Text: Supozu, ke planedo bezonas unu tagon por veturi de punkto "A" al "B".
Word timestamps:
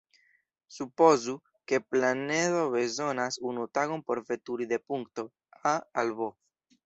Supozu, 0.77 1.35
ke 1.71 1.79
planedo 1.95 2.63
bezonas 2.75 3.37
unu 3.51 3.67
tagon 3.79 4.03
por 4.07 4.21
veturi 4.31 4.69
de 4.71 4.79
punkto 4.91 5.29
"A" 5.73 5.75
al 6.05 6.11
"B". 6.23 6.33